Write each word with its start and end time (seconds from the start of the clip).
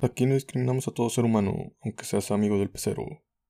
Aquí 0.00 0.26
no 0.26 0.34
discriminamos 0.34 0.86
a 0.86 0.92
todo 0.92 1.10
ser 1.10 1.24
humano, 1.24 1.74
aunque 1.82 2.04
seas 2.04 2.30
amigo 2.30 2.56
del 2.56 2.70
pecero. 2.70 3.04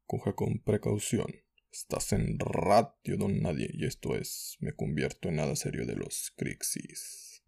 Coja 0.07 0.33
con 0.33 0.61
precaución. 0.61 1.27
Estás 1.71 2.15
en 2.15 2.39
Radio 2.39 3.19
Don 3.19 3.43
Nadie 3.43 3.69
y 3.75 3.85
esto 3.85 4.17
es 4.17 4.57
Me 4.61 4.73
convierto 4.73 5.29
en 5.29 5.37
nada 5.37 5.55
serio 5.57 5.85
de 5.85 5.95
los 5.95 6.33
Crixis. 6.39 7.43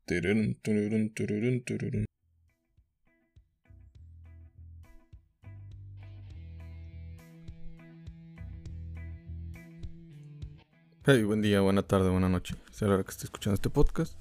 Hey, 11.06 11.22
buen 11.22 11.40
día, 11.40 11.62
buena 11.62 11.82
tarde, 11.82 12.10
buena 12.10 12.28
noche. 12.28 12.54
Hora 12.82 13.02
que 13.02 13.10
esté 13.10 13.24
escuchando 13.24 13.54
este 13.54 13.70
podcast. 13.70 14.12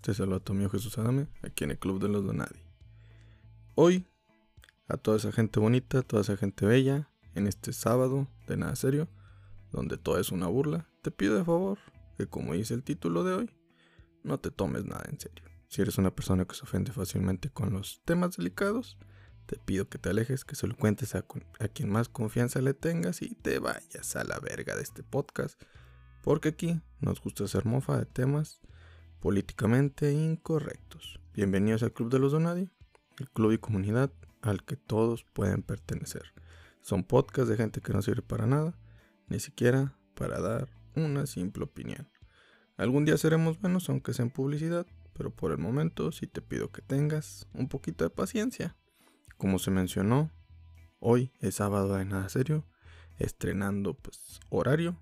Te 0.00 0.14
saluda 0.14 0.38
tu 0.38 0.52
amigo 0.52 0.70
Jesús 0.70 0.96
Adame, 0.96 1.26
aquí 1.42 1.64
en 1.64 1.72
el 1.72 1.78
Club 1.80 2.00
de 2.00 2.08
los 2.08 2.24
Donadi. 2.24 2.63
Hoy, 3.76 4.06
a 4.86 4.96
toda 4.96 5.16
esa 5.16 5.32
gente 5.32 5.58
bonita, 5.58 6.02
toda 6.02 6.22
esa 6.22 6.36
gente 6.36 6.64
bella, 6.64 7.10
en 7.34 7.48
este 7.48 7.72
sábado 7.72 8.28
de 8.46 8.56
nada 8.56 8.76
serio, 8.76 9.08
donde 9.72 9.96
todo 9.96 10.20
es 10.20 10.30
una 10.30 10.46
burla, 10.46 10.88
te 11.02 11.10
pido 11.10 11.36
de 11.36 11.44
favor 11.44 11.80
que, 12.16 12.28
como 12.28 12.52
dice 12.52 12.74
el 12.74 12.84
título 12.84 13.24
de 13.24 13.34
hoy, 13.34 13.50
no 14.22 14.38
te 14.38 14.52
tomes 14.52 14.84
nada 14.84 15.02
en 15.10 15.18
serio. 15.18 15.44
Si 15.66 15.82
eres 15.82 15.98
una 15.98 16.14
persona 16.14 16.44
que 16.44 16.54
se 16.54 16.62
ofende 16.62 16.92
fácilmente 16.92 17.50
con 17.50 17.72
los 17.72 18.00
temas 18.04 18.36
delicados, 18.36 18.96
te 19.46 19.56
pido 19.56 19.88
que 19.88 19.98
te 19.98 20.10
alejes, 20.10 20.44
que 20.44 20.54
se 20.54 20.68
lo 20.68 20.76
cuentes 20.76 21.16
a, 21.16 21.24
quien 21.72 21.90
más 21.90 22.08
confianza 22.08 22.60
le 22.60 22.74
tengas 22.74 23.22
y 23.22 23.34
te 23.34 23.58
vayas 23.58 24.14
a 24.14 24.22
la 24.22 24.38
verga 24.38 24.76
de 24.76 24.82
este 24.82 25.02
podcast. 25.02 25.60
Porque 26.22 26.50
aquí 26.50 26.80
nos 27.00 27.20
gusta 27.20 27.42
hacer 27.42 27.64
mofa 27.64 27.98
de 27.98 28.06
temas 28.06 28.60
políticamente 29.18 30.12
incorrectos. 30.12 31.18
Bienvenidos 31.34 31.82
al 31.82 31.92
Club 31.92 32.10
de 32.10 32.20
los 32.20 32.30
Donadi, 32.30 32.70
el 33.18 33.30
club 33.30 33.52
y 33.52 33.58
comunidad 33.58 34.12
al 34.42 34.64
que 34.64 34.76
todos 34.76 35.24
pueden 35.24 35.62
pertenecer. 35.62 36.34
Son 36.82 37.04
podcasts 37.04 37.48
de 37.48 37.56
gente 37.56 37.80
que 37.80 37.92
no 37.92 38.02
sirve 38.02 38.22
para 38.22 38.46
nada, 38.46 38.78
ni 39.28 39.40
siquiera 39.40 39.96
para 40.14 40.40
dar 40.40 40.68
una 40.94 41.26
simple 41.26 41.64
opinión. 41.64 42.08
Algún 42.76 43.04
día 43.04 43.16
seremos 43.16 43.60
buenos 43.60 43.88
aunque 43.88 44.12
sea 44.12 44.24
en 44.24 44.30
publicidad, 44.30 44.86
pero 45.12 45.30
por 45.30 45.52
el 45.52 45.58
momento 45.58 46.12
sí 46.12 46.26
te 46.26 46.42
pido 46.42 46.72
que 46.72 46.82
tengas 46.82 47.46
un 47.54 47.68
poquito 47.68 48.04
de 48.04 48.10
paciencia. 48.10 48.76
Como 49.36 49.58
se 49.58 49.70
mencionó, 49.70 50.30
hoy 50.98 51.32
es 51.40 51.56
sábado 51.56 51.94
de 51.94 52.04
nada 52.04 52.28
serio, 52.28 52.66
estrenando 53.18 53.94
pues 53.94 54.40
horario. 54.50 55.00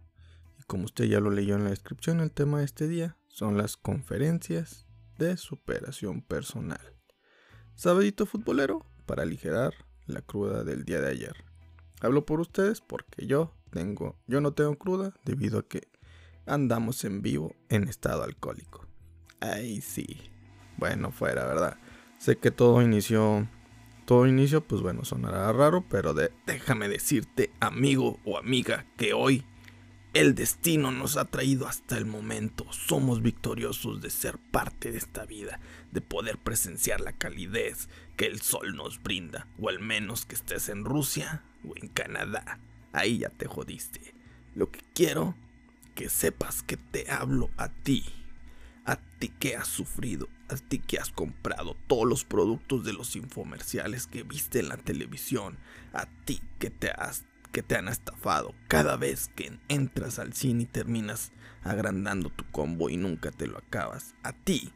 Y 0.58 0.62
como 0.64 0.84
usted 0.84 1.06
ya 1.06 1.20
lo 1.20 1.30
leyó 1.30 1.56
en 1.56 1.64
la 1.64 1.70
descripción, 1.70 2.20
el 2.20 2.30
tema 2.30 2.58
de 2.58 2.66
este 2.66 2.88
día 2.88 3.16
son 3.28 3.56
las 3.56 3.76
conferencias 3.76 4.86
de 5.18 5.36
superación 5.36 6.22
personal. 6.22 7.01
Sabadito 7.74 8.26
futbolero 8.26 8.86
para 9.06 9.22
aligerar 9.22 9.74
la 10.06 10.20
cruda 10.22 10.62
del 10.62 10.84
día 10.84 11.00
de 11.00 11.10
ayer. 11.10 11.44
Hablo 12.00 12.26
por 12.26 12.40
ustedes 12.40 12.80
porque 12.80 13.26
yo 13.26 13.54
tengo, 13.70 14.16
yo 14.26 14.40
no 14.40 14.52
tengo 14.52 14.76
cruda 14.76 15.14
debido 15.24 15.58
a 15.58 15.68
que 15.68 15.88
andamos 16.46 17.04
en 17.04 17.22
vivo 17.22 17.54
en 17.68 17.88
estado 17.88 18.24
alcohólico. 18.24 18.86
Ay, 19.40 19.80
sí. 19.80 20.30
Bueno, 20.76 21.10
fuera, 21.12 21.46
¿verdad? 21.46 21.78
Sé 22.18 22.36
que 22.36 22.50
todo 22.50 22.82
inició, 22.82 23.48
todo 24.04 24.26
inicio, 24.26 24.62
pues 24.62 24.82
bueno, 24.82 25.04
sonará 25.04 25.52
raro, 25.52 25.84
pero 25.88 26.14
déjame 26.46 26.88
decirte, 26.88 27.50
amigo 27.60 28.20
o 28.24 28.38
amiga, 28.38 28.86
que 28.96 29.12
hoy 29.12 29.44
el 30.14 30.34
destino 30.34 30.90
nos 30.90 31.16
ha 31.16 31.24
traído 31.24 31.66
hasta 31.66 31.96
el 31.96 32.04
momento. 32.04 32.70
Somos 32.70 33.22
victoriosos 33.22 34.02
de 34.02 34.10
ser 34.10 34.38
parte 34.38 34.92
de 34.92 34.98
esta 34.98 35.24
vida, 35.24 35.58
de 35.90 36.02
poder 36.02 36.36
presenciar 36.36 37.00
la 37.00 37.12
calidez 37.12 37.88
que 38.16 38.26
el 38.26 38.42
sol 38.42 38.76
nos 38.76 39.02
brinda, 39.02 39.46
o 39.58 39.70
al 39.70 39.80
menos 39.80 40.26
que 40.26 40.34
estés 40.34 40.68
en 40.68 40.84
Rusia 40.84 41.42
o 41.66 41.72
en 41.76 41.88
Canadá. 41.88 42.58
Ahí 42.92 43.18
ya 43.18 43.30
te 43.30 43.46
jodiste. 43.46 44.14
Lo 44.54 44.70
que 44.70 44.80
quiero 44.94 45.34
que 45.94 46.10
sepas 46.10 46.62
que 46.62 46.76
te 46.76 47.10
hablo 47.10 47.50
a 47.56 47.68
ti. 47.68 48.04
A 48.84 48.96
ti 48.96 49.28
que 49.28 49.56
has 49.56 49.68
sufrido, 49.68 50.28
a 50.48 50.56
ti 50.56 50.78
que 50.80 50.98
has 50.98 51.10
comprado 51.10 51.76
todos 51.86 52.06
los 52.06 52.24
productos 52.24 52.84
de 52.84 52.92
los 52.92 53.14
infomerciales 53.14 54.08
que 54.08 54.24
viste 54.24 54.58
en 54.58 54.68
la 54.68 54.76
televisión, 54.76 55.56
a 55.92 56.06
ti 56.24 56.42
que 56.58 56.68
te 56.68 56.90
has 56.90 57.24
que 57.52 57.62
te 57.62 57.76
han 57.76 57.88
estafado 57.88 58.54
cada 58.66 58.96
vez 58.96 59.30
que 59.34 59.52
entras 59.68 60.18
al 60.18 60.32
cine 60.32 60.64
y 60.64 60.66
terminas 60.66 61.32
agrandando 61.62 62.30
tu 62.30 62.44
combo 62.50 62.90
y 62.90 62.96
nunca 62.96 63.30
te 63.30 63.46
lo 63.46 63.58
acabas. 63.58 64.14
A 64.22 64.32
ti, 64.32 64.72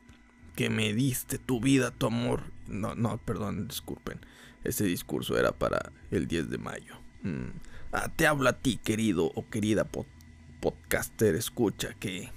que 0.54 0.70
me 0.70 0.92
diste 0.92 1.38
tu 1.38 1.60
vida, 1.60 1.90
tu 1.90 2.06
amor. 2.06 2.52
No, 2.68 2.94
no, 2.94 3.18
perdón, 3.18 3.68
disculpen. 3.68 4.20
Ese 4.64 4.84
discurso 4.84 5.38
era 5.38 5.52
para 5.52 5.92
el 6.10 6.26
10 6.26 6.50
de 6.50 6.58
mayo. 6.58 6.94
Mm. 7.22 7.50
Ah, 7.92 8.10
te 8.14 8.26
hablo 8.26 8.48
a 8.48 8.52
ti, 8.54 8.78
querido 8.78 9.26
o 9.34 9.48
querida 9.48 9.86
podcaster, 10.60 11.34
escucha, 11.34 11.94
que 11.94 12.30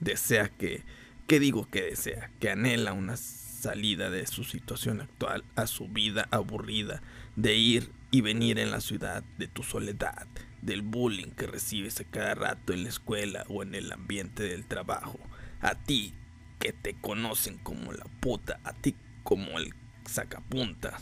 desea 0.00 0.48
que, 0.48 0.82
que 1.26 1.38
digo 1.38 1.68
que 1.70 1.82
desea, 1.82 2.30
que 2.40 2.50
anhela 2.50 2.92
una 2.92 3.16
salida 3.16 4.10
de 4.10 4.26
su 4.26 4.44
situación 4.44 5.00
actual 5.00 5.44
a 5.56 5.66
su 5.66 5.88
vida 5.88 6.26
aburrida, 6.30 7.02
de 7.36 7.54
ir 7.54 7.90
y 8.14 8.20
venir 8.20 8.60
en 8.60 8.70
la 8.70 8.80
ciudad, 8.80 9.24
de 9.38 9.48
tu 9.48 9.64
soledad, 9.64 10.28
del 10.62 10.82
bullying 10.82 11.32
que 11.32 11.48
recibes 11.48 11.98
a 11.98 12.04
cada 12.04 12.36
rato 12.36 12.72
en 12.72 12.84
la 12.84 12.88
escuela 12.88 13.44
o 13.48 13.64
en 13.64 13.74
el 13.74 13.90
ambiente 13.90 14.44
del 14.44 14.66
trabajo. 14.66 15.18
A 15.60 15.74
ti 15.74 16.14
que 16.60 16.72
te 16.72 16.94
conocen 16.94 17.58
como 17.58 17.92
la 17.92 18.04
puta, 18.20 18.60
a 18.62 18.72
ti 18.72 18.94
como 19.24 19.58
el 19.58 19.74
sacapunta. 20.08 20.96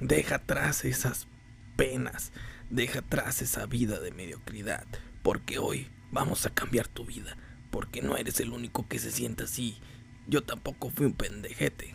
Deja 0.00 0.34
atrás 0.34 0.84
esas 0.84 1.28
penas, 1.76 2.30
deja 2.68 2.98
atrás 2.98 3.40
esa 3.40 3.64
vida 3.64 3.98
de 3.98 4.12
mediocridad, 4.12 4.84
porque 5.22 5.56
hoy 5.56 5.88
vamos 6.12 6.44
a 6.44 6.50
cambiar 6.52 6.88
tu 6.88 7.06
vida, 7.06 7.38
porque 7.70 8.02
no 8.02 8.18
eres 8.18 8.38
el 8.38 8.52
único 8.52 8.86
que 8.86 8.98
se 8.98 9.12
sienta 9.12 9.44
así. 9.44 9.78
Yo 10.26 10.42
tampoco 10.42 10.90
fui 10.90 11.06
un 11.06 11.14
pendejete. 11.14 11.94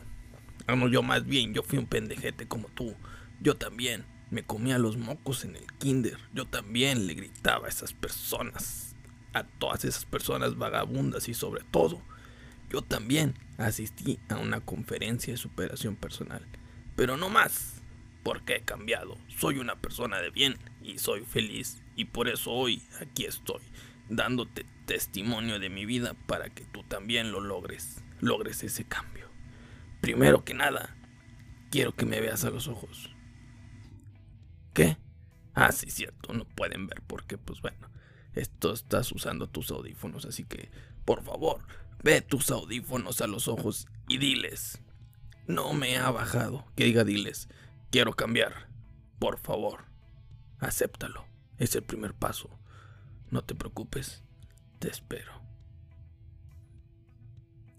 Vamos, 0.66 0.90
yo 0.92 1.04
más 1.04 1.24
bien, 1.24 1.54
yo 1.54 1.62
fui 1.62 1.78
un 1.78 1.86
pendejete 1.86 2.48
como 2.48 2.68
tú. 2.70 2.96
Yo 3.40 3.58
también 3.58 4.15
me 4.36 4.44
comía 4.44 4.78
los 4.78 4.98
mocos 4.98 5.46
en 5.46 5.56
el 5.56 5.66
kinder. 5.80 6.18
Yo 6.34 6.44
también 6.44 7.08
le 7.08 7.14
gritaba 7.14 7.68
a 7.68 7.70
esas 7.70 7.94
personas, 7.94 8.94
a 9.32 9.46
todas 9.46 9.86
esas 9.86 10.04
personas 10.04 10.58
vagabundas 10.58 11.30
y 11.30 11.34
sobre 11.34 11.64
todo, 11.72 12.02
yo 12.70 12.82
también 12.82 13.36
asistí 13.58 14.20
a 14.28 14.36
una 14.36 14.60
conferencia 14.60 15.32
de 15.32 15.38
superación 15.38 15.96
personal. 15.96 16.46
Pero 16.98 17.16
no 17.16 17.30
más, 17.30 17.76
porque 18.24 18.58
he 18.58 18.62
cambiado. 18.62 19.18
Soy 19.30 19.58
una 19.58 19.78
persona 19.78 20.20
de 20.20 20.32
bien 20.32 20.58
y 20.84 20.98
soy 20.98 21.22
feliz. 21.22 21.82
Y 21.96 22.04
por 22.04 22.28
eso 22.28 22.52
hoy 22.52 22.84
aquí 23.00 23.24
estoy, 23.24 23.62
dándote 24.10 24.66
testimonio 24.86 25.60
de 25.60 25.70
mi 25.70 25.86
vida 25.86 26.14
para 26.28 26.50
que 26.50 26.66
tú 26.66 26.84
también 26.84 27.32
lo 27.32 27.40
logres, 27.40 28.04
logres 28.20 28.64
ese 28.64 28.84
cambio. 28.84 29.30
Primero 30.02 30.44
que 30.44 30.54
nada, 30.54 30.94
quiero 31.72 31.96
que 31.96 32.06
me 32.06 32.20
veas 32.20 32.44
a 32.44 32.50
los 32.50 32.68
ojos. 32.68 33.15
¿Qué? 34.76 34.98
Ah, 35.54 35.72
sí, 35.72 35.90
cierto, 35.90 36.34
no 36.34 36.44
pueden 36.44 36.86
ver 36.86 37.02
porque, 37.08 37.38
pues 37.38 37.62
bueno, 37.62 37.90
esto 38.34 38.74
estás 38.74 39.10
usando 39.14 39.48
tus 39.48 39.72
audífonos, 39.72 40.26
así 40.26 40.44
que, 40.44 40.70
por 41.06 41.24
favor, 41.24 41.62
ve 42.04 42.20
tus 42.20 42.52
audífonos 42.52 43.22
a 43.22 43.28
los 43.28 43.48
ojos 43.48 43.88
y 44.10 44.18
diles. 44.18 44.82
No 45.48 45.72
me 45.74 45.96
ha 45.98 46.12
bajado. 46.12 46.66
Que 46.76 46.84
diga 46.84 47.06
diles, 47.06 47.48
quiero 47.90 48.18
cambiar. 48.18 48.68
Por 49.18 49.40
favor, 49.40 49.86
acéptalo. 50.60 51.26
Es 51.58 51.74
el 51.76 51.84
primer 51.84 52.14
paso. 52.14 52.50
No 53.32 53.46
te 53.46 53.56
preocupes, 53.56 54.24
te 54.80 54.90
espero. 54.90 55.42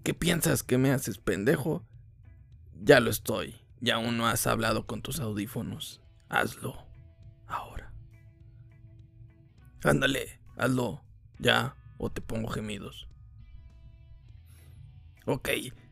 ¿Qué 0.02 0.14
piensas 0.14 0.62
que 0.62 0.78
me 0.78 0.92
haces 0.92 1.18
pendejo? 1.18 1.84
Ya 2.72 3.00
lo 3.00 3.10
estoy. 3.10 3.54
Ya 3.80 3.96
aún 3.96 4.16
no 4.16 4.26
has 4.26 4.46
hablado 4.46 4.86
con 4.86 5.02
tus 5.02 5.20
audífonos. 5.20 6.00
Hazlo 6.30 6.85
Ándale, 9.86 10.40
hazlo, 10.56 11.00
ya, 11.38 11.76
o 11.96 12.10
te 12.10 12.20
pongo 12.20 12.48
gemidos. 12.48 13.06
Ok, 15.26 15.48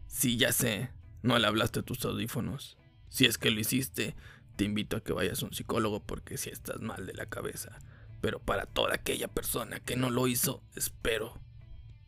sí, 0.08 0.36
ya 0.36 0.50
sé, 0.50 0.90
no 1.22 1.38
le 1.38 1.46
hablaste 1.46 1.78
a 1.78 1.82
tus 1.84 2.04
audífonos. 2.04 2.76
Si 3.08 3.24
es 3.24 3.38
que 3.38 3.52
lo 3.52 3.60
hiciste, 3.60 4.16
te 4.56 4.64
invito 4.64 4.96
a 4.96 5.00
que 5.00 5.12
vayas 5.12 5.40
a 5.40 5.46
un 5.46 5.54
psicólogo 5.54 6.00
porque 6.00 6.38
si 6.38 6.50
estás 6.50 6.80
mal 6.80 7.06
de 7.06 7.14
la 7.14 7.26
cabeza. 7.26 7.78
Pero 8.20 8.40
para 8.40 8.66
toda 8.66 8.94
aquella 8.94 9.28
persona 9.28 9.78
que 9.78 9.94
no 9.94 10.10
lo 10.10 10.26
hizo, 10.26 10.60
espero 10.74 11.40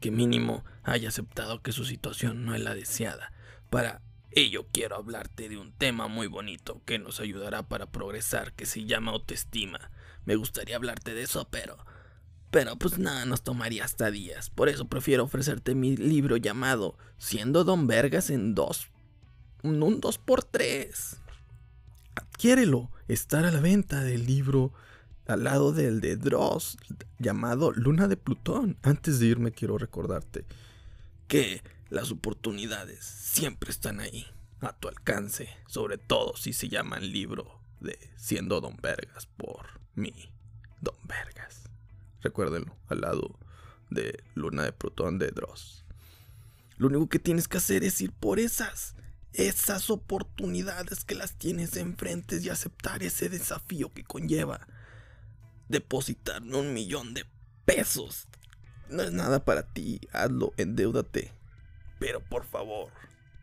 que 0.00 0.10
mínimo 0.10 0.64
haya 0.82 1.10
aceptado 1.10 1.62
que 1.62 1.70
su 1.70 1.84
situación 1.84 2.44
no 2.44 2.56
es 2.56 2.62
la 2.62 2.74
deseada. 2.74 3.32
Para 3.70 4.02
ello 4.32 4.66
quiero 4.72 4.96
hablarte 4.96 5.48
de 5.48 5.56
un 5.56 5.70
tema 5.70 6.08
muy 6.08 6.26
bonito 6.26 6.82
que 6.84 6.98
nos 6.98 7.20
ayudará 7.20 7.62
para 7.62 7.86
progresar, 7.86 8.54
que 8.54 8.66
se 8.66 8.86
llama 8.86 9.12
autoestima. 9.12 9.92
Me 10.26 10.36
gustaría 10.36 10.76
hablarte 10.76 11.14
de 11.14 11.22
eso, 11.22 11.48
pero... 11.50 11.78
Pero 12.50 12.76
pues 12.76 12.98
nada, 12.98 13.26
nos 13.26 13.42
tomaría 13.42 13.84
hasta 13.84 14.10
días. 14.10 14.50
Por 14.50 14.68
eso 14.68 14.86
prefiero 14.86 15.24
ofrecerte 15.24 15.74
mi 15.74 15.96
libro 15.96 16.36
llamado 16.36 16.96
Siendo 17.18 17.64
Don 17.64 17.86
Vergas 17.86 18.30
en 18.30 18.54
dos... 18.54 18.88
Un 19.62 20.00
2 20.00 20.18
por 20.18 20.44
3 20.44 21.20
adquiérelo. 22.16 22.90
Estar 23.08 23.44
a 23.44 23.52
la 23.52 23.60
venta 23.60 24.02
del 24.02 24.26
libro 24.26 24.72
al 25.26 25.44
lado 25.44 25.72
del 25.72 26.00
de 26.00 26.16
Dross 26.16 26.76
llamado 27.18 27.70
Luna 27.70 28.08
de 28.08 28.16
Plutón. 28.16 28.76
Antes 28.82 29.20
de 29.20 29.26
irme 29.26 29.52
quiero 29.52 29.78
recordarte 29.78 30.44
que 31.28 31.62
las 31.88 32.10
oportunidades 32.10 33.04
siempre 33.04 33.70
están 33.70 34.00
ahí, 34.00 34.26
a 34.60 34.72
tu 34.72 34.88
alcance, 34.88 35.48
sobre 35.68 35.98
todo 35.98 36.36
si 36.36 36.52
se 36.52 36.68
llama 36.68 36.98
el 36.98 37.12
libro 37.12 37.60
de 37.80 37.98
Siendo 38.16 38.60
Don 38.60 38.76
Vergas 38.82 39.26
por 39.26 39.80
mí, 39.96 40.30
Don 40.80 40.94
Vergas. 41.04 41.68
Recuérdenlo, 42.22 42.76
al 42.88 43.00
lado 43.00 43.38
de 43.90 44.22
Luna 44.34 44.64
de 44.64 44.72
Plutón 44.72 45.18
de 45.18 45.28
Dross. 45.28 45.84
Lo 46.76 46.88
único 46.88 47.08
que 47.08 47.18
tienes 47.18 47.48
que 47.48 47.56
hacer 47.56 47.82
es 47.84 48.00
ir 48.00 48.12
por 48.12 48.38
esas, 48.38 48.94
esas 49.32 49.90
oportunidades 49.90 51.04
que 51.04 51.14
las 51.14 51.34
tienes 51.34 51.76
enfrente 51.76 52.38
y 52.40 52.48
aceptar 52.48 53.02
ese 53.02 53.28
desafío 53.28 53.92
que 53.92 54.04
conlleva 54.04 54.66
depositarme 55.68 56.56
un 56.56 56.72
millón 56.72 57.14
de 57.14 57.24
pesos. 57.64 58.28
No 58.88 59.02
es 59.02 59.12
nada 59.12 59.44
para 59.44 59.62
ti, 59.62 60.00
hazlo, 60.12 60.52
endeudate. 60.56 61.32
Pero 61.98 62.20
por 62.20 62.44
favor, 62.44 62.90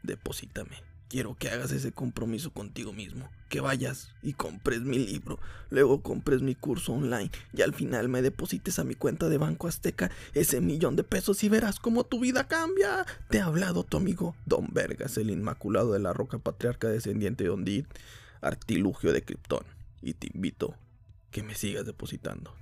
deposítame. 0.03 0.77
Quiero 1.13 1.35
que 1.35 1.47
hagas 1.47 1.71
ese 1.71 1.91
compromiso 1.91 2.51
contigo 2.51 2.91
mismo. 2.91 3.29
Que 3.47 3.61
vayas 3.61 4.09
y 4.23 4.33
compres 4.33 4.81
mi 4.81 4.97
libro, 4.97 5.37
luego 5.69 6.01
compres 6.01 6.41
mi 6.41 6.55
curso 6.55 6.93
online 6.93 7.29
y 7.53 7.61
al 7.61 7.75
final 7.75 8.09
me 8.09 8.23
deposites 8.23 8.79
a 8.79 8.83
mi 8.83 8.95
cuenta 8.95 9.29
de 9.29 9.37
Banco 9.37 9.67
Azteca 9.67 10.09
ese 10.33 10.59
millón 10.59 10.95
de 10.95 11.03
pesos 11.03 11.43
y 11.43 11.49
verás 11.49 11.79
cómo 11.79 12.03
tu 12.03 12.19
vida 12.19 12.47
cambia. 12.47 13.05
Te 13.29 13.41
ha 13.41 13.45
hablado 13.45 13.83
tu 13.83 13.97
amigo 13.97 14.35
Don 14.47 14.69
Vergas, 14.73 15.15
el 15.17 15.29
Inmaculado 15.29 15.93
de 15.93 15.99
la 15.99 16.13
Roca 16.13 16.39
Patriarca 16.39 16.87
descendiente 16.87 17.43
de 17.43 17.51
Ondid, 17.51 17.85
artilugio 18.41 19.13
de 19.13 19.21
Krypton. 19.21 19.65
Y 20.01 20.15
te 20.15 20.31
invito 20.33 20.73
que 21.29 21.43
me 21.43 21.53
sigas 21.53 21.85
depositando. 21.85 22.55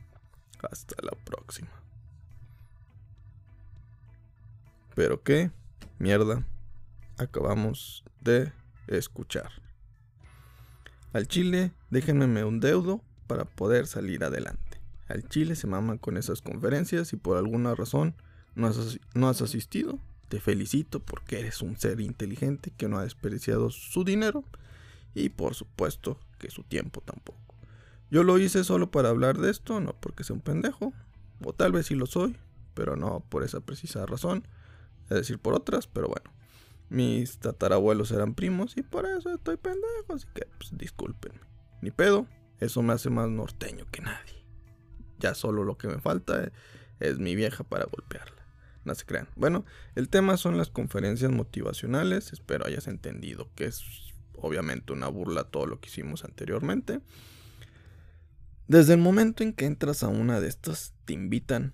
Hasta 0.69 0.95
la 1.01 1.12
próxima. 1.24 1.71
Pero 4.94 5.24
qué 5.24 5.51
mierda 6.00 6.44
acabamos 7.18 8.04
de 8.22 8.52
escuchar. 8.88 9.52
Al 11.13 11.28
chile, 11.28 11.72
déjenme 11.90 12.44
un 12.44 12.60
deudo 12.60 13.02
para 13.28 13.46
poder 13.46 13.88
salir 13.88 14.24
adelante. 14.24 14.80
Al 15.08 15.28
chile 15.28 15.56
se 15.56 15.68
maman 15.68 15.98
con 15.98 16.18
esas 16.18 16.42
conferencias 16.42 17.12
y 17.13 17.18
por 17.18 17.38
alguna 17.38 17.75
razón 17.75 18.16
no 18.56 18.68
has, 18.68 19.00
no 19.13 19.28
has 19.28 19.42
asistido. 19.42 20.00
Te 20.30 20.40
felicito 20.40 21.02
porque 21.02 21.40
eres 21.40 21.62
un 21.62 21.78
ser 21.78 22.00
inteligente 22.00 22.72
que 22.75 22.88
no 22.88 22.98
ha 22.98 23.04
desperdiciado 23.04 23.69
su 23.69 24.06
dinero 24.06 24.46
y 25.13 25.30
por 25.30 25.56
supuesto 25.56 26.18
que 26.40 26.50
su 26.50 26.63
tiempo 26.63 27.02
tampoco. 27.02 27.40
Yo 28.10 28.24
lo 28.24 28.38
hice 28.38 28.63
solo 28.63 28.92
para 28.92 29.10
hablar 29.10 29.38
de 29.38 29.52
esto, 29.52 29.80
no 29.80 29.94
porque 30.00 30.24
sea 30.24 30.36
un 30.36 30.42
pendejo, 30.42 30.94
o 31.44 31.54
tal 31.54 31.72
vez 31.72 31.88
sí 31.88 31.96
lo 31.96 32.06
soy, 32.06 32.38
pero 32.74 32.96
no 32.96 33.22
por 33.30 33.44
esa 33.44 33.62
precisa 33.62 34.06
razón, 34.06 34.48
es 35.06 35.18
decir, 35.18 35.40
por 35.40 35.54
otras, 35.54 35.88
pero 35.88 36.08
bueno. 36.08 36.31
Mis 36.92 37.40
tatarabuelos 37.40 38.12
eran 38.12 38.36
primos 38.36 38.76
y 38.76 38.82
por 38.82 39.06
eso 39.06 39.34
estoy 39.34 39.56
pendejo, 39.56 40.14
así 40.14 40.28
que 40.36 40.46
pues 40.58 40.78
discúlpenme. 40.78 41.40
Ni 41.82 41.90
pedo, 41.90 42.28
eso 42.60 42.82
me 42.82 42.92
hace 42.92 43.10
más 43.10 43.30
norteño 43.30 43.86
que 43.90 44.02
nadie. 44.02 44.44
Ya 45.18 45.34
solo 45.34 45.64
lo 45.64 45.78
que 45.78 45.88
me 45.88 46.02
falta 46.02 46.52
es 47.00 47.18
mi 47.18 47.34
vieja 47.34 47.64
para 47.64 47.86
golpearla. 47.86 48.46
No 48.84 48.94
se 48.94 49.06
crean. 49.06 49.30
Bueno, 49.38 49.64
el 49.96 50.10
tema 50.10 50.36
son 50.36 50.58
las 50.58 50.70
conferencias 50.70 51.32
motivacionales. 51.32 52.34
Espero 52.34 52.66
hayas 52.66 52.88
entendido 52.88 53.48
que 53.56 53.68
es 53.68 54.12
obviamente 54.36 54.92
una 54.92 55.08
burla 55.08 55.46
todo 55.46 55.68
lo 55.68 55.80
que 55.80 55.88
hicimos 55.88 56.26
anteriormente. 56.26 57.00
Desde 58.68 58.96
el 58.96 59.00
momento 59.00 59.44
en 59.44 59.54
que 59.54 59.66
entras 59.66 60.04
a 60.04 60.10
una 60.10 60.42
de 60.42 60.50
estas, 60.50 60.94
te 61.06 61.14
invitan, 61.14 61.74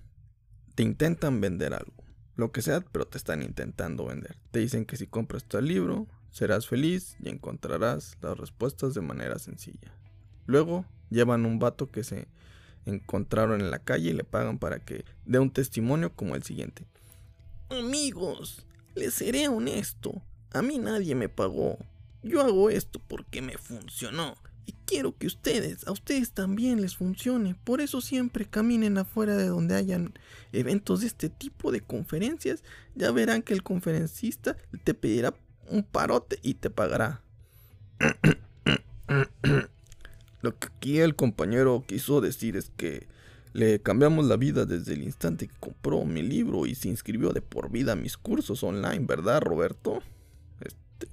te 0.76 0.84
intentan 0.84 1.40
vender 1.40 1.74
algo, 1.74 1.97
lo 2.38 2.52
que 2.52 2.62
sea, 2.62 2.80
pero 2.80 3.04
te 3.04 3.18
están 3.18 3.42
intentando 3.42 4.06
vender. 4.06 4.36
Te 4.52 4.60
dicen 4.60 4.86
que 4.86 4.96
si 4.96 5.08
compras 5.08 5.44
tal 5.44 5.66
libro, 5.66 6.06
serás 6.30 6.68
feliz 6.68 7.16
y 7.20 7.28
encontrarás 7.30 8.16
las 8.22 8.38
respuestas 8.38 8.94
de 8.94 9.00
manera 9.00 9.40
sencilla. 9.40 9.92
Luego 10.46 10.84
llevan 11.10 11.44
un 11.44 11.58
vato 11.58 11.90
que 11.90 12.04
se 12.04 12.28
encontraron 12.86 13.60
en 13.60 13.72
la 13.72 13.80
calle 13.80 14.10
y 14.10 14.12
le 14.12 14.22
pagan 14.22 14.58
para 14.58 14.78
que 14.78 15.04
dé 15.26 15.40
un 15.40 15.50
testimonio 15.50 16.14
como 16.14 16.36
el 16.36 16.44
siguiente. 16.44 16.86
Amigos, 17.70 18.64
les 18.94 19.14
seré 19.14 19.48
honesto, 19.48 20.22
a 20.52 20.62
mí 20.62 20.78
nadie 20.78 21.16
me 21.16 21.28
pagó. 21.28 21.76
Yo 22.22 22.40
hago 22.40 22.70
esto 22.70 23.00
porque 23.08 23.42
me 23.42 23.58
funcionó 23.58 24.36
quiero 24.88 25.16
que 25.16 25.26
ustedes, 25.26 25.86
a 25.86 25.92
ustedes 25.92 26.32
también 26.32 26.80
les 26.80 26.96
funcione. 26.96 27.54
Por 27.62 27.82
eso 27.82 28.00
siempre 28.00 28.46
caminen 28.46 28.96
afuera 28.96 29.36
de 29.36 29.46
donde 29.46 29.76
hayan 29.76 30.14
eventos 30.52 31.02
de 31.02 31.08
este 31.08 31.28
tipo 31.28 31.70
de 31.70 31.82
conferencias. 31.82 32.64
Ya 32.94 33.12
verán 33.12 33.42
que 33.42 33.52
el 33.52 33.62
conferencista 33.62 34.56
te 34.84 34.94
pedirá 34.94 35.34
un 35.68 35.82
parote 35.82 36.38
y 36.42 36.54
te 36.54 36.70
pagará. 36.70 37.20
Lo 40.40 40.56
que 40.56 40.68
aquí 40.68 41.00
el 41.00 41.14
compañero 41.14 41.84
quiso 41.86 42.22
decir 42.22 42.56
es 42.56 42.70
que 42.76 43.06
le 43.52 43.80
cambiamos 43.80 44.24
la 44.26 44.36
vida 44.36 44.64
desde 44.64 44.94
el 44.94 45.02
instante 45.02 45.48
que 45.48 45.54
compró 45.60 46.06
mi 46.06 46.22
libro 46.22 46.64
y 46.64 46.74
se 46.74 46.88
inscribió 46.88 47.32
de 47.32 47.42
por 47.42 47.70
vida 47.70 47.92
a 47.92 47.96
mis 47.96 48.16
cursos 48.16 48.62
online, 48.62 49.00
¿verdad, 49.00 49.42
Roberto? 49.42 50.02
Este, 50.60 51.08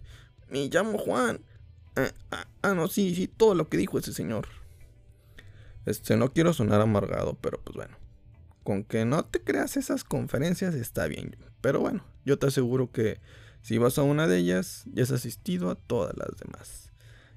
me 0.50 0.70
llamo 0.70 0.98
Juan 0.98 1.42
Ah, 1.96 2.12
ah, 2.32 2.48
ah, 2.62 2.74
no, 2.74 2.88
sí, 2.88 3.16
sí, 3.16 3.28
todo 3.28 3.56
lo 3.56 3.70
que 3.70 3.78
dijo 3.78 3.98
ese 3.98 4.14
señor. 4.14 4.48
Este, 5.86 6.18
no 6.18 6.34
quiero 6.34 6.54
sonar 6.54 6.82
amargado, 6.82 7.38
pero 7.42 7.62
pues 7.62 7.76
bueno. 7.76 7.98
Con 8.64 8.84
que 8.84 9.06
no 9.06 9.24
te 9.24 9.44
creas 9.44 9.78
esas 9.78 10.04
conferencias 10.04 10.74
está 10.74 11.08
bien. 11.08 11.38
Pero 11.62 11.80
bueno, 11.80 12.04
yo 12.26 12.40
te 12.40 12.48
aseguro 12.48 12.92
que 12.92 13.20
si 13.62 13.78
vas 13.78 13.98
a 13.98 14.04
una 14.04 14.28
de 14.28 14.38
ellas, 14.38 14.84
ya 14.92 15.04
has 15.04 15.12
asistido 15.12 15.70
a 15.70 15.76
todas 15.76 16.16
las 16.18 16.36
demás. 16.38 16.92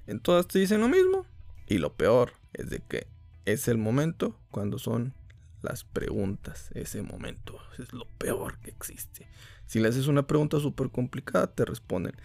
En 0.07 0.19
todas 0.19 0.47
te 0.47 0.59
dicen 0.59 0.81
lo 0.81 0.89
mismo. 0.89 1.25
Y 1.67 1.77
lo 1.77 1.95
peor 1.95 2.33
es 2.53 2.69
de 2.71 2.79
que 2.79 3.07
es 3.45 3.67
el 3.67 3.77
momento 3.77 4.39
cuando 4.49 4.79
son 4.79 5.13
las 5.61 5.83
preguntas. 5.83 6.69
Ese 6.73 7.03
momento 7.03 7.59
es 7.77 7.93
lo 7.93 8.05
peor 8.17 8.57
que 8.59 8.71
existe. 8.71 9.27
Si 9.67 9.79
le 9.79 9.87
haces 9.87 10.07
una 10.07 10.25
pregunta 10.25 10.59
súper 10.59 10.89
complicada, 10.89 11.53
te 11.53 11.63
responden. 11.63 12.15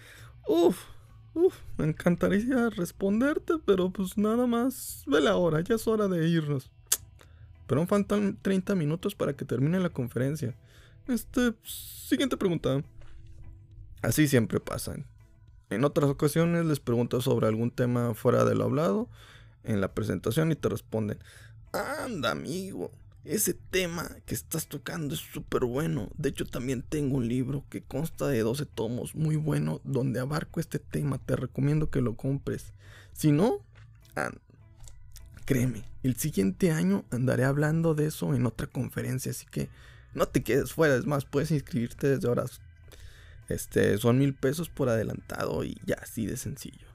Uf, 0.49 0.79
Uf, 1.35 1.55
me 1.77 1.87
encantaría 1.87 2.71
responderte, 2.71 3.55
pero 3.65 3.91
pues 3.91 4.17
nada 4.17 4.47
más. 4.47 5.03
Ve 5.07 5.21
la 5.21 5.37
hora, 5.37 5.61
ya 5.61 5.75
es 5.75 5.87
hora 5.89 6.09
de 6.09 6.29
irnos. 6.29 6.71
Pero 7.67 7.87
faltan 7.87 8.39
30 8.41 8.75
minutos 8.75 9.15
para 9.15 9.35
que 9.35 9.45
termine 9.45 9.81
la 9.81 9.91
conferencia. 9.91 10.55
Este, 11.09 11.55
siguiente 11.65 12.37
pregunta. 12.37 12.83
Así 14.03 14.29
siempre 14.29 14.61
pasan. 14.61 15.07
En 15.71 15.85
otras 15.85 16.09
ocasiones 16.11 16.67
les 16.67 16.79
preguntas 16.79 17.25
sobre 17.25 17.47
algún 17.47 17.71
tema 17.71 18.15
fuera 18.15 18.45
de 18.45 18.55
lo 18.55 18.65
hablado 18.65 19.09
en 19.65 19.81
la 19.81 19.93
presentación 19.95 20.53
y 20.53 20.57
te 20.57 20.69
responden, 20.69 21.19
anda 21.73 22.31
amigo, 22.31 22.91
ese 23.25 23.55
tema 23.55 24.11
que 24.27 24.35
estás 24.35 24.67
tocando 24.67 25.15
es 25.15 25.21
súper 25.21 25.65
bueno. 25.65 26.11
De 26.17 26.29
hecho, 26.29 26.45
también 26.45 26.83
tengo 26.83 27.17
un 27.17 27.27
libro 27.27 27.65
que 27.71 27.83
consta 27.83 28.29
de 28.29 28.41
12 28.41 28.67
tomos, 28.67 29.15
muy 29.15 29.37
bueno, 29.37 29.81
donde 29.85 30.21
abarco 30.21 30.61
este 30.61 30.79
tema. 30.79 31.19
Te 31.19 31.35
recomiendo 31.35 31.91
que 31.91 32.03
lo 32.03 32.17
compres. 32.17 32.75
Si 33.13 33.33
no, 33.33 33.61
créeme, 35.47 35.85
el 36.03 36.17
siguiente 36.17 36.71
año 36.71 37.05
andaré 37.11 37.45
hablando 37.45 37.95
de 37.95 38.07
eso 38.07 38.35
en 38.35 38.45
otra 38.45 38.67
conferencia. 38.67 39.31
Así 39.31 39.47
que 39.47 39.71
no 40.13 40.27
te 40.27 40.43
quedes 40.43 40.75
fuera. 40.75 40.95
Es 40.95 41.07
más, 41.07 41.25
puedes 41.25 41.51
inscribirte 41.51 42.09
desde 42.09 42.29
horas. 42.29 42.61
Este, 43.49 43.97
son 43.99 44.19
mil 44.19 44.35
pesos 44.35 44.69
por 44.69 44.91
adelantado 44.91 45.65
y 45.65 45.79
ya, 45.87 45.97
así 46.03 46.27
de 46.27 46.37
sencillo. 46.37 46.87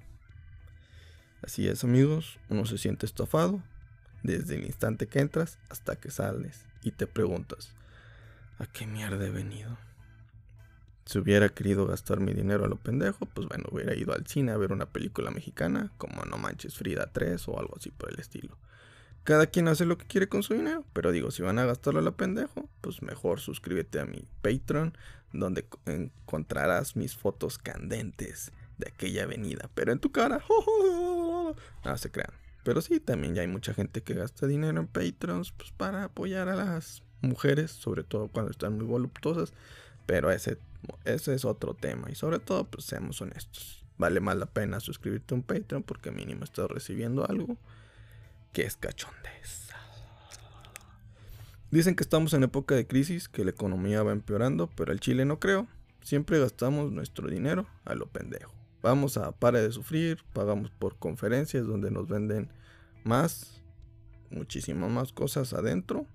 Así 1.42 1.68
es, 1.68 1.84
amigos. 1.84 2.38
Uno 2.50 2.66
se 2.68 2.78
siente 2.78 3.08
estafado 3.08 3.64
desde 4.24 4.56
el 4.56 4.66
instante 4.66 5.08
que 5.08 5.20
entras 5.20 5.58
hasta 5.70 5.96
que 5.96 6.12
sales 6.12 6.66
y 6.82 6.92
te 6.92 7.08
preguntas, 7.08 7.74
¿a 8.58 8.66
qué 8.66 8.88
mierda 8.88 9.26
he 9.26 9.32
venido? 9.32 9.78
Si 11.06 11.18
hubiera 11.18 11.50
querido 11.50 11.88
gastar 11.88 12.20
mi 12.20 12.34
dinero 12.34 12.66
a 12.66 12.68
lo 12.68 12.76
pendejo, 12.76 13.26
pues 13.26 13.48
bueno, 13.48 13.66
hubiera 13.72 13.96
ido 13.96 14.14
al 14.14 14.28
cine 14.28 14.52
a 14.52 14.58
ver 14.58 14.72
una 14.72 14.86
película 14.86 15.32
mexicana 15.32 15.92
como 15.98 16.24
No 16.26 16.38
Manches 16.38 16.76
Frida 16.76 17.10
3 17.12 17.48
o 17.48 17.60
algo 17.60 17.76
así 17.78 17.90
por 17.90 18.14
el 18.14 18.20
estilo. 18.20 18.58
Cada 19.24 19.48
quien 19.48 19.68
hace 19.68 19.86
lo 19.86 19.98
que 19.98 20.06
quiere 20.06 20.30
con 20.30 20.44
su 20.44 20.54
dinero, 20.54 20.86
pero 20.94 21.12
digo, 21.12 21.32
si 21.32 21.42
van 21.42 21.60
a 21.60 21.66
gastarlo 21.66 22.00
a 22.00 22.04
lo 22.04 22.16
pendejo, 22.16 22.70
pues 22.82 23.02
mejor 23.02 23.40
suscríbete 23.40 24.00
a 24.00 24.06
mi 24.06 24.24
Patreon, 24.42 24.96
donde 25.34 25.68
encontrarás 25.86 26.96
mis 26.96 27.16
fotos 27.16 27.58
candentes 27.58 28.52
de 28.78 28.90
aquella 28.90 29.24
avenida, 29.24 29.70
pero 29.74 29.92
en 29.92 30.00
tu 30.00 30.12
cara. 30.12 30.44
No 31.84 31.98
se 31.98 32.12
crean. 32.12 32.32
Pero 32.70 32.82
sí, 32.84 33.00
también 33.00 33.34
ya 33.34 33.42
hay 33.42 33.48
mucha 33.48 33.74
gente 33.74 34.04
que 34.04 34.14
gasta 34.14 34.46
dinero 34.46 34.80
en 34.80 34.86
Patreons 34.86 35.54
pues, 35.54 35.72
para 35.72 36.04
apoyar 36.04 36.50
a 36.50 36.56
las 36.56 37.02
mujeres, 37.20 37.72
sobre 37.72 38.04
todo 38.04 38.28
cuando 38.28 38.52
están 38.52 38.78
muy 38.78 38.86
voluptuosas. 38.86 39.54
Pero 40.06 40.30
ese, 40.30 40.60
ese 41.04 41.34
es 41.34 41.46
otro 41.46 41.74
tema. 41.74 42.12
Y 42.12 42.14
sobre 42.14 42.38
todo, 42.38 42.66
pues 42.66 42.86
seamos 42.86 43.24
honestos. 43.24 43.84
vale 43.98 44.20
más 44.20 44.38
la 44.38 44.46
pena 44.46 44.80
suscribirte 44.82 45.34
a 45.34 45.38
un 45.38 45.42
Patreon 45.42 45.82
porque 45.82 46.12
mínimo 46.12 46.44
estás 46.44 46.70
recibiendo 46.70 47.28
algo 47.28 47.58
que 48.54 48.66
es 48.66 48.78
cachondez. 48.78 49.70
Dicen 51.72 51.96
que 51.96 52.04
estamos 52.04 52.36
en 52.36 52.44
época 52.44 52.76
de 52.76 52.86
crisis, 52.86 53.28
que 53.28 53.46
la 53.46 53.50
economía 53.50 54.04
va 54.04 54.12
empeorando, 54.12 54.68
pero 54.68 54.92
el 54.92 55.00
Chile 55.00 55.26
no 55.26 55.40
creo. 55.40 55.66
Siempre 56.02 56.38
gastamos 56.38 56.92
nuestro 56.92 57.30
dinero 57.30 57.66
a 57.86 57.96
lo 57.96 58.06
pendejo. 58.06 58.54
Vamos 58.84 59.18
a 59.18 59.32
Pare 59.32 59.60
de 59.60 59.72
Sufrir, 59.72 60.24
pagamos 60.34 60.70
por 60.70 60.98
conferencias 60.98 61.66
donde 61.66 61.90
nos 61.90 62.08
venden 62.08 62.52
más, 63.04 63.62
muchísimas 64.30 64.92
más 64.92 65.14
cosas 65.14 65.54
adentro. 65.54 66.06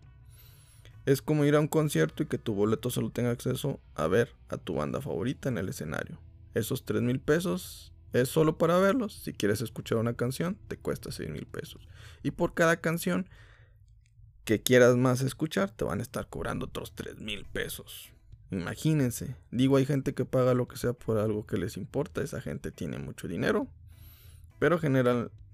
Es 1.06 1.20
como 1.20 1.44
ir 1.44 1.54
a 1.54 1.60
un 1.60 1.68
concierto 1.68 2.22
y 2.22 2.26
que 2.26 2.38
tu 2.38 2.54
boleto 2.54 2.90
solo 2.90 3.10
tenga 3.10 3.30
acceso 3.30 3.80
a 3.94 4.06
ver 4.06 4.30
a 4.48 4.56
tu 4.56 4.74
banda 4.74 5.00
favorita 5.00 5.48
en 5.48 5.58
el 5.58 5.68
escenario. 5.68 6.18
Esos 6.54 6.84
3 6.84 7.02
mil 7.02 7.20
pesos 7.20 7.92
es 8.12 8.28
solo 8.28 8.56
para 8.56 8.78
verlos. 8.78 9.14
Si 9.14 9.32
quieres 9.32 9.60
escuchar 9.60 9.98
una 9.98 10.14
canción, 10.14 10.56
te 10.68 10.78
cuesta 10.78 11.12
6 11.12 11.28
mil 11.30 11.46
pesos. 11.46 11.86
Y 12.22 12.30
por 12.30 12.54
cada 12.54 12.76
canción 12.78 13.28
que 14.44 14.62
quieras 14.62 14.96
más 14.96 15.20
escuchar, 15.20 15.70
te 15.70 15.84
van 15.84 15.98
a 15.98 16.02
estar 16.02 16.28
cobrando 16.28 16.66
otros 16.66 16.94
3 16.94 17.18
mil 17.18 17.44
pesos. 17.44 18.10
Imagínense, 18.50 19.36
digo, 19.50 19.76
hay 19.76 19.86
gente 19.86 20.14
que 20.14 20.24
paga 20.24 20.54
lo 20.54 20.68
que 20.68 20.76
sea 20.76 20.92
por 20.92 21.18
algo 21.18 21.46
que 21.46 21.58
les 21.58 21.76
importa, 21.76 22.22
esa 22.22 22.40
gente 22.40 22.70
tiene 22.70 22.98
mucho 22.98 23.26
dinero, 23.26 23.66
pero 24.58 24.78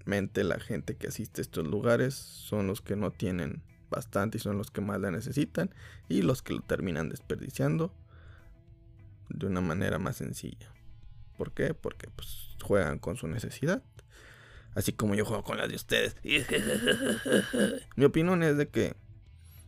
la 0.05 0.59
gente 0.59 0.95
que 0.95 1.07
asiste 1.07 1.41
a 1.41 1.43
estos 1.43 1.67
lugares 1.67 2.13
son 2.13 2.67
los 2.67 2.81
que 2.81 2.95
no 2.95 3.11
tienen 3.11 3.61
bastante 3.89 4.37
y 4.37 4.41
son 4.41 4.57
los 4.57 4.71
que 4.71 4.81
más 4.81 4.99
la 4.99 5.11
necesitan 5.11 5.69
y 6.09 6.21
los 6.21 6.41
que 6.41 6.53
lo 6.53 6.61
terminan 6.61 7.09
desperdiciando 7.09 7.93
de 9.29 9.47
una 9.47 9.61
manera 9.61 9.99
más 9.99 10.17
sencilla. 10.17 10.73
¿Por 11.37 11.51
qué? 11.51 11.73
Porque 11.73 12.07
pues, 12.15 12.55
juegan 12.61 12.99
con 12.99 13.17
su 13.17 13.27
necesidad. 13.27 13.83
Así 14.73 14.93
como 14.93 15.15
yo 15.15 15.25
juego 15.25 15.43
con 15.43 15.57
las 15.57 15.69
de 15.69 15.75
ustedes. 15.75 16.15
Mi 17.95 18.05
opinión 18.05 18.41
es 18.43 18.57
de 18.57 18.69
que 18.69 18.95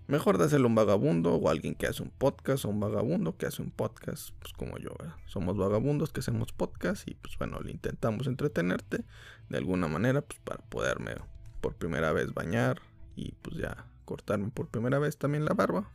Mejor 0.07 0.37
dáselo 0.37 0.65
a 0.65 0.67
un 0.67 0.75
vagabundo 0.75 1.35
o 1.35 1.49
alguien 1.49 1.75
que 1.75 1.87
hace 1.87 2.03
un 2.03 2.09
podcast 2.09 2.65
o 2.65 2.69
un 2.69 2.79
vagabundo 2.81 3.37
que 3.37 3.45
hace 3.45 3.61
un 3.61 3.71
podcast, 3.71 4.31
pues 4.39 4.51
como 4.51 4.77
yo, 4.77 4.91
Somos 5.27 5.57
vagabundos 5.57 6.11
que 6.11 6.19
hacemos 6.19 6.51
podcast 6.51 7.07
y 7.07 7.13
pues 7.13 7.37
bueno, 7.37 7.61
le 7.61 7.71
intentamos 7.71 8.27
entretenerte 8.27 9.05
de 9.49 9.57
alguna 9.57 9.87
manera 9.87 10.21
pues 10.21 10.39
para 10.41 10.61
poderme 10.63 11.15
por 11.61 11.75
primera 11.75 12.11
vez 12.11 12.33
bañar 12.33 12.81
y 13.15 13.31
pues 13.41 13.55
ya 13.55 13.85
cortarme 14.03 14.49
por 14.49 14.67
primera 14.67 14.99
vez 14.99 15.17
también 15.17 15.45
la 15.45 15.53
barba 15.53 15.89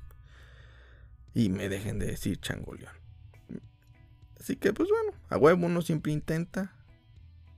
y 1.35 1.51
me 1.51 1.69
dejen 1.69 1.99
de 1.99 2.07
decir 2.07 2.41
changoleón. 2.41 2.95
Así 4.41 4.57
que 4.57 4.73
pues 4.73 4.89
bueno, 4.89 5.19
a 5.29 5.37
huevo 5.37 5.67
uno 5.67 5.83
siempre 5.83 6.13
intenta 6.13 6.73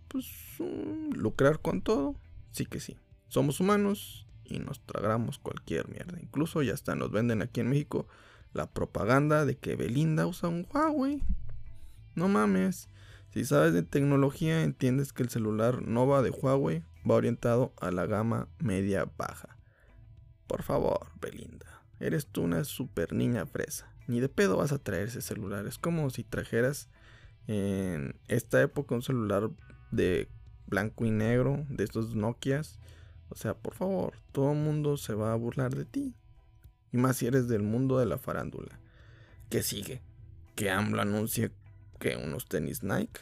pues 0.09 0.26
lucrar 0.59 1.61
con 1.61 1.80
todo, 1.80 2.16
sí 2.50 2.66
que 2.66 2.80
sí. 2.80 2.99
Somos 3.28 3.61
humanos 3.61 4.26
y 4.50 4.59
nos 4.59 4.85
tragamos 4.85 5.38
cualquier 5.38 5.88
mierda. 5.88 6.19
Incluso 6.21 6.62
ya 6.62 6.75
hasta 6.75 6.95
nos 6.95 7.11
venden 7.11 7.40
aquí 7.40 7.61
en 7.61 7.71
México 7.71 8.07
la 8.52 8.69
propaganda 8.71 9.47
de 9.47 9.57
que 9.57 9.76
Belinda 9.76 10.26
usa 10.26 10.49
un 10.49 10.66
Huawei. 10.73 11.23
No 12.16 12.28
mames. 12.28 12.88
Si 13.33 13.45
sabes 13.45 13.73
de 13.73 13.85
tecnología, 13.85 14.62
entiendes 14.62 15.12
que 15.12 15.23
el 15.23 15.28
celular 15.28 15.83
Nova 15.83 16.21
de 16.21 16.30
Huawei 16.30 16.83
va 17.09 17.14
orientado 17.14 17.73
a 17.80 17.92
la 17.92 18.07
gama 18.07 18.49
media 18.59 19.09
baja. 19.16 19.57
Por 20.49 20.64
favor, 20.64 21.07
Belinda. 21.21 21.83
Eres 22.00 22.26
tú 22.26 22.42
una 22.42 22.64
super 22.64 23.12
niña 23.12 23.47
fresa. 23.47 23.92
Ni 24.09 24.19
de 24.19 24.28
pedo 24.28 24.57
vas 24.57 24.73
a 24.73 24.78
traer 24.78 25.09
ese 25.09 25.23
celular. 25.23 25.66
Es 25.66 25.78
como 25.78 26.11
si 26.11 26.25
trajeras 26.25 26.88
en 27.47 28.16
esta 28.26 28.61
época 28.61 28.97
un 28.97 29.02
celular 29.02 29.50
de 29.92 30.28
blanco 30.66 31.04
y 31.04 31.11
negro, 31.11 31.64
de 31.69 31.85
estos 31.85 32.16
Nokias 32.16 32.80
o 33.30 33.37
sea, 33.37 33.54
por 33.54 33.75
favor, 33.75 34.14
todo 34.32 34.52
el 34.52 34.58
mundo 34.58 34.96
se 34.96 35.14
va 35.14 35.32
a 35.32 35.37
burlar 35.37 35.75
de 35.75 35.84
ti. 35.84 36.14
Y 36.92 36.96
más 36.96 37.16
si 37.16 37.26
eres 37.26 37.49
del 37.49 37.62
mundo 37.62 37.99
de 37.99 38.06
la 38.06 38.18
farándula. 38.18 38.80
¿Qué 39.49 39.62
sigue? 39.62 40.02
Que 40.56 40.70
AMLO 40.70 41.00
anuncie 41.00 41.52
que 42.00 42.16
unos 42.16 42.46
tenis 42.46 42.82
Nike, 42.82 43.20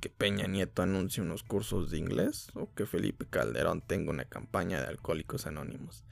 que 0.00 0.10
Peña 0.10 0.46
Nieto 0.46 0.82
anuncie 0.82 1.22
unos 1.22 1.42
cursos 1.42 1.90
de 1.90 1.98
inglés 1.98 2.48
o 2.54 2.72
que 2.74 2.86
Felipe 2.86 3.26
Calderón 3.28 3.80
tenga 3.80 4.10
una 4.10 4.24
campaña 4.24 4.80
de 4.80 4.86
alcohólicos 4.86 5.46
anónimos. 5.46 6.04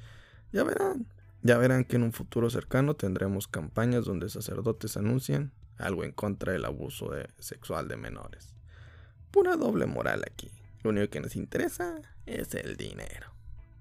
Ya 0.52 0.64
verán, 0.64 1.06
ya 1.42 1.56
verán 1.56 1.84
que 1.84 1.96
en 1.96 2.02
un 2.02 2.12
futuro 2.12 2.50
cercano 2.50 2.94
tendremos 2.94 3.46
campañas 3.46 4.04
donde 4.04 4.28
sacerdotes 4.28 4.96
anuncian 4.96 5.52
algo 5.78 6.02
en 6.02 6.10
contra 6.10 6.52
del 6.52 6.64
abuso 6.64 7.10
sexual 7.38 7.86
de 7.86 7.96
menores. 7.96 8.54
Pura 9.30 9.56
doble 9.56 9.86
moral 9.86 10.24
aquí. 10.26 10.50
Lo 10.82 10.90
único 10.90 11.10
que 11.10 11.20
nos 11.20 11.36
interesa 11.36 12.00
es 12.24 12.54
el 12.54 12.76
dinero 12.76 13.35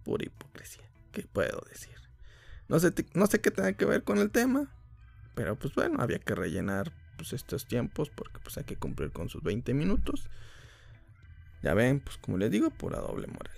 pura 0.06 0.24
hipocresía. 0.24 0.84
¿Qué 1.12 1.24
puedo 1.24 1.62
decir? 1.68 1.96
No 2.70 2.80
sé, 2.80 2.94
no 3.14 3.28
sé 3.28 3.42
qué 3.42 3.52
tenga 3.52 3.74
que 3.74 3.86
ver 3.86 4.04
con 4.04 4.20
el 4.20 4.32
tema, 4.32 4.72
pero 5.34 5.58
pues 5.58 5.76
bueno, 5.76 6.02
había 6.02 6.20
que 6.20 6.36
rellenar 6.36 6.94
pues 7.18 7.34
estos 7.34 7.68
tiempos 7.68 8.10
porque 8.10 8.40
pues 8.40 8.58
hay 8.58 8.64
que 8.64 8.78
cumplir 8.78 9.12
con 9.12 9.30
sus 9.30 9.44
20 9.44 9.74
minutos. 9.74 10.30
Ya 11.62 11.74
ven, 11.74 12.00
pues 12.00 12.18
como 12.18 12.38
les 12.38 12.52
digo, 12.52 12.70
pura 12.70 13.00
doble 13.00 13.28
moral. 13.28 13.56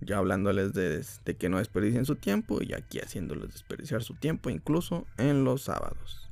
Ya 0.00 0.18
hablándoles 0.18 0.72
de, 0.72 1.04
de 1.24 1.36
que 1.36 1.48
no 1.48 1.58
desperdicien 1.58 2.04
su 2.04 2.16
tiempo 2.16 2.58
y 2.62 2.72
aquí 2.72 2.98
haciéndoles 2.98 3.52
desperdiciar 3.52 4.02
su 4.02 4.14
tiempo 4.14 4.50
incluso 4.50 5.06
en 5.18 5.44
los 5.44 5.62
sábados. 5.62 6.30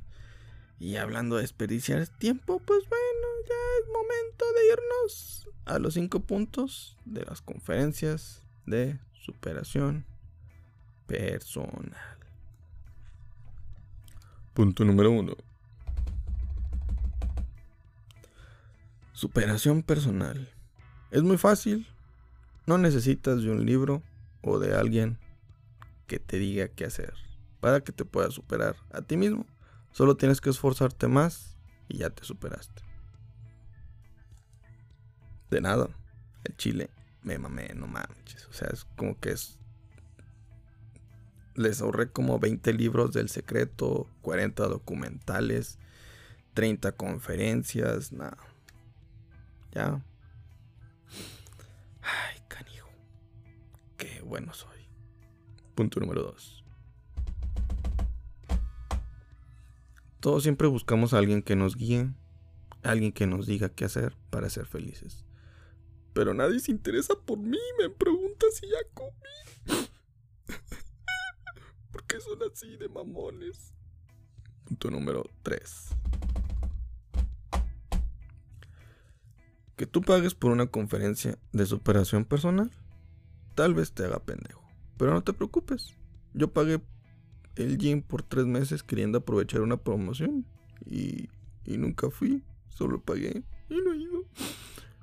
Y 0.79 0.95
hablando 0.95 1.35
de 1.35 1.43
desperdiciar 1.43 2.07
tiempo, 2.07 2.59
pues 2.59 2.81
bueno, 2.89 3.27
ya 3.47 3.55
es 3.79 3.87
momento 3.87 4.45
de 4.55 4.67
irnos 4.73 5.49
a 5.65 5.79
los 5.79 5.93
cinco 5.93 6.21
puntos 6.21 6.97
de 7.05 7.23
las 7.23 7.41
conferencias 7.41 8.41
de 8.65 8.99
superación 9.21 10.05
personal. 11.05 11.95
Punto 14.53 14.83
número 14.83 15.11
uno. 15.11 15.35
Superación 19.13 19.83
personal. 19.83 20.49
Es 21.11 21.21
muy 21.21 21.37
fácil. 21.37 21.87
No 22.65 22.77
necesitas 22.77 23.43
de 23.43 23.51
un 23.51 23.65
libro 23.65 24.01
o 24.41 24.57
de 24.57 24.75
alguien 24.75 25.19
que 26.07 26.19
te 26.19 26.37
diga 26.37 26.67
qué 26.67 26.85
hacer 26.85 27.13
para 27.59 27.81
que 27.81 27.91
te 27.91 28.05
puedas 28.05 28.33
superar 28.33 28.75
a 28.91 29.01
ti 29.01 29.17
mismo. 29.17 29.45
Solo 29.91 30.17
tienes 30.17 30.41
que 30.41 30.49
esforzarte 30.49 31.07
más 31.07 31.57
y 31.87 31.99
ya 31.99 32.09
te 32.09 32.23
superaste. 32.23 32.81
De 35.51 35.61
nada. 35.61 35.89
El 36.43 36.57
chile 36.57 36.89
me 37.23 37.37
mamé, 37.37 37.73
no 37.75 37.87
manches. 37.87 38.47
O 38.47 38.53
sea, 38.53 38.69
es 38.71 38.85
como 38.95 39.19
que 39.19 39.31
es. 39.31 39.57
Les 41.55 41.81
ahorré 41.81 42.09
como 42.09 42.39
20 42.39 42.73
libros 42.73 43.11
del 43.13 43.29
secreto, 43.29 44.07
40 44.21 44.67
documentales, 44.67 45.77
30 46.53 46.93
conferencias, 46.93 48.11
nada. 48.11 48.37
Ya. 49.71 50.01
Ay, 52.01 52.41
canijo. 52.47 52.89
Qué 53.97 54.21
bueno 54.21 54.53
soy. 54.53 54.87
Punto 55.75 55.99
número 55.99 56.23
2. 56.23 56.63
Todos 60.21 60.43
siempre 60.43 60.67
buscamos 60.67 61.13
a 61.13 61.17
alguien 61.17 61.41
que 61.41 61.55
nos 61.55 61.75
guíe, 61.75 62.11
alguien 62.83 63.11
que 63.11 63.25
nos 63.27 63.47
diga 63.47 63.69
qué 63.69 63.85
hacer 63.85 64.15
para 64.29 64.49
ser 64.49 64.67
felices. 64.67 65.25
Pero 66.13 66.33
nadie 66.33 66.59
se 66.59 66.71
interesa 66.71 67.15
por 67.15 67.37
mí. 67.37 67.57
Me 67.79 67.89
pregunta 67.89 68.45
si 68.53 68.67
ya 68.67 68.77
comí. 68.93 69.11
¿Por 71.91 72.03
qué 72.03 72.19
son 72.19 72.39
así 72.51 72.75
de 72.77 72.89
mamones? 72.89 73.73
Punto 74.65 74.91
número 74.91 75.29
3. 75.43 75.89
Que 79.75 79.85
tú 79.87 80.01
pagues 80.01 80.35
por 80.35 80.51
una 80.51 80.67
conferencia 80.67 81.39
de 81.53 81.65
superación 81.65 82.25
personal, 82.25 82.71
tal 83.55 83.73
vez 83.73 83.93
te 83.93 84.05
haga 84.05 84.19
pendejo. 84.19 84.61
Pero 84.97 85.13
no 85.13 85.23
te 85.23 85.33
preocupes. 85.33 85.95
Yo 86.33 86.53
pagué 86.53 86.81
el 87.55 87.77
gym 87.77 88.01
por 88.01 88.21
tres 88.21 88.45
meses 88.45 88.83
queriendo 88.83 89.17
aprovechar 89.17 89.61
una 89.61 89.77
promoción. 89.77 90.45
Y, 90.85 91.29
y 91.65 91.77
nunca 91.77 92.09
fui. 92.09 92.43
Solo 92.69 93.01
pagué 93.01 93.43
y 93.69 93.75
no 93.75 93.93
he 93.93 93.97
ido. 93.97 94.25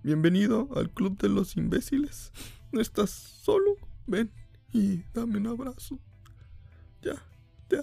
Bienvenido 0.04 0.68
al 0.76 0.90
club 0.90 1.18
de 1.18 1.28
los 1.28 1.56
imbéciles. 1.56 2.32
No 2.70 2.80
estás 2.80 3.10
solo. 3.10 3.76
Ven 4.06 4.30
y 4.72 5.02
dame 5.12 5.38
un 5.38 5.48
abrazo. 5.48 5.98
Ya, 7.02 7.14
ya. 7.68 7.82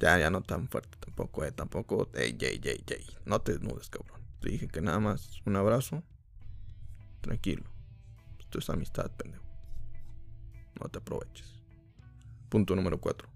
Ya, 0.00 0.18
ya 0.18 0.30
no 0.30 0.42
tan 0.42 0.68
fuerte 0.68 0.96
tampoco, 0.98 1.44
eh. 1.44 1.52
Tampoco. 1.52 2.08
Ey, 2.14 2.36
ey, 2.40 2.60
ey, 2.64 2.82
ey. 2.86 3.06
No 3.26 3.42
te 3.42 3.52
desnudes, 3.52 3.90
cabrón. 3.90 4.20
Te 4.40 4.48
dije 4.48 4.68
que 4.68 4.80
nada 4.80 4.98
más 5.00 5.42
un 5.44 5.56
abrazo. 5.56 6.02
Tranquilo. 7.20 7.64
Esto 8.38 8.58
es 8.58 8.70
amistad, 8.70 9.10
pendejo. 9.10 9.44
No 10.80 10.88
te 10.88 10.98
aproveches. 10.98 11.62
Punto 12.48 12.74
número 12.74 12.98
4. 12.98 13.28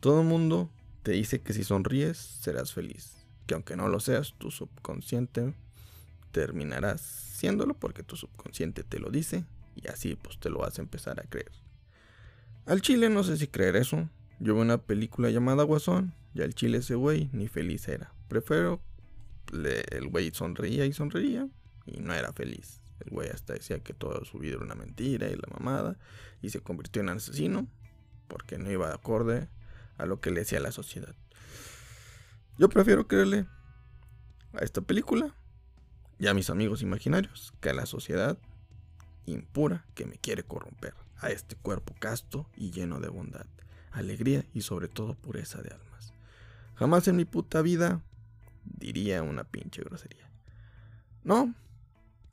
Todo 0.00 0.20
el 0.20 0.26
mundo 0.26 0.68
te 1.04 1.12
dice 1.12 1.40
que 1.40 1.52
si 1.52 1.62
sonríes 1.62 2.16
serás 2.16 2.72
feliz. 2.72 3.25
Que 3.46 3.54
aunque 3.54 3.76
no 3.76 3.88
lo 3.88 4.00
seas, 4.00 4.34
tu 4.38 4.50
subconsciente 4.50 5.54
terminarás 6.32 7.00
siéndolo 7.00 7.74
porque 7.74 8.02
tu 8.02 8.16
subconsciente 8.16 8.82
te 8.84 8.98
lo 8.98 9.10
dice 9.10 9.44
y 9.74 9.88
así 9.88 10.16
pues 10.16 10.38
te 10.38 10.50
lo 10.50 10.58
vas 10.58 10.78
a 10.78 10.82
empezar 10.82 11.20
a 11.20 11.24
creer. 11.24 11.52
Al 12.66 12.82
chile 12.82 13.08
no 13.08 13.22
sé 13.22 13.36
si 13.36 13.46
creer 13.46 13.76
eso. 13.76 14.08
Yo 14.40 14.54
vi 14.54 14.60
una 14.60 14.78
película 14.78 15.30
llamada 15.30 15.62
Guasón 15.62 16.14
y 16.34 16.42
al 16.42 16.54
chile 16.54 16.78
ese 16.78 16.94
güey 16.94 17.30
ni 17.32 17.48
feliz 17.48 17.86
era. 17.88 18.12
Prefiero 18.28 18.82
el 19.52 20.08
güey 20.08 20.30
sonreía 20.34 20.84
y 20.86 20.92
sonreía 20.92 21.48
y 21.86 22.00
no 22.00 22.12
era 22.12 22.32
feliz. 22.32 22.80
El 23.04 23.10
güey 23.10 23.28
hasta 23.28 23.52
decía 23.52 23.78
que 23.78 23.94
toda 23.94 24.24
su 24.24 24.38
vida 24.38 24.56
era 24.56 24.64
una 24.64 24.74
mentira 24.74 25.28
y 25.28 25.36
la 25.36 25.48
mamada 25.52 25.96
y 26.42 26.50
se 26.50 26.60
convirtió 26.60 27.02
en 27.02 27.10
asesino 27.10 27.68
porque 28.28 28.58
no 28.58 28.70
iba 28.70 28.88
de 28.88 28.94
acorde 28.94 29.48
a 29.98 30.06
lo 30.06 30.20
que 30.20 30.30
le 30.30 30.40
decía 30.40 30.60
la 30.60 30.72
sociedad. 30.72 31.14
Yo 32.58 32.70
prefiero 32.70 33.06
creerle 33.06 33.46
a 34.54 34.64
esta 34.64 34.80
película 34.80 35.34
y 36.18 36.26
a 36.26 36.34
mis 36.34 36.48
amigos 36.48 36.80
imaginarios 36.80 37.52
que 37.60 37.68
a 37.68 37.74
la 37.74 37.84
sociedad 37.84 38.38
impura 39.26 39.84
que 39.94 40.06
me 40.06 40.16
quiere 40.16 40.42
corromper, 40.42 40.94
a 41.18 41.28
este 41.28 41.56
cuerpo 41.56 41.94
casto 41.98 42.48
y 42.56 42.70
lleno 42.70 42.98
de 43.00 43.08
bondad, 43.08 43.44
alegría 43.92 44.44
y 44.54 44.62
sobre 44.62 44.88
todo 44.88 45.14
pureza 45.14 45.60
de 45.60 45.70
almas. 45.70 46.14
Jamás 46.76 47.06
en 47.08 47.16
mi 47.16 47.26
puta 47.26 47.60
vida 47.60 48.02
diría 48.64 49.22
una 49.22 49.44
pinche 49.44 49.82
grosería. 49.82 50.30
No, 51.24 51.54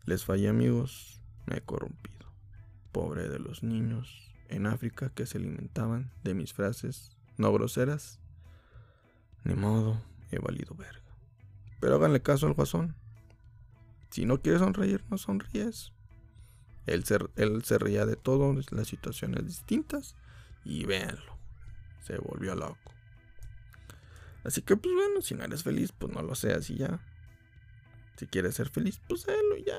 les 0.05 0.23
fallé 0.23 0.47
amigos, 0.47 1.21
me 1.47 1.57
he 1.57 1.61
corrompido. 1.61 2.31
Pobre 2.93 3.27
de 3.27 3.39
los 3.39 3.63
niños 3.63 4.31
en 4.47 4.67
África 4.67 5.09
que 5.09 5.25
se 5.25 5.37
alimentaban 5.37 6.11
de 6.23 6.33
mis 6.33 6.53
frases 6.53 7.17
no 7.37 7.51
groseras. 7.51 8.19
Ni 9.43 9.55
modo, 9.55 9.99
he 10.33 10.39
valido 10.39 10.75
verga. 10.75 11.01
Pero 11.79 11.95
háganle 11.95 12.21
caso 12.21 12.47
al 12.47 12.53
guasón. 12.53 12.95
Si 14.09 14.25
no 14.25 14.41
quieres 14.41 14.61
sonreír, 14.61 15.03
no 15.09 15.17
sonríes. 15.17 15.91
Él 16.85 17.03
se, 17.03 17.17
él 17.35 17.63
se 17.63 17.77
reía 17.77 18.05
de 18.05 18.15
todo, 18.15 18.53
las 18.71 18.87
situaciones 18.87 19.45
distintas. 19.45 20.15
Y 20.65 20.85
véanlo, 20.85 21.37
se 22.01 22.17
volvió 22.17 22.55
loco. 22.55 22.93
Así 24.43 24.61
que, 24.61 24.75
pues 24.75 24.93
bueno, 24.93 25.21
si 25.21 25.35
no 25.35 25.43
eres 25.43 25.63
feliz, 25.63 25.91
pues 25.91 26.13
no 26.13 26.21
lo 26.21 26.35
seas 26.35 26.69
y 26.69 26.77
ya. 26.77 26.99
Si 28.17 28.27
quieres 28.27 28.55
ser 28.55 28.69
feliz, 28.69 29.01
pues 29.07 29.21
sélo 29.21 29.57
y 29.57 29.63
ya. 29.63 29.77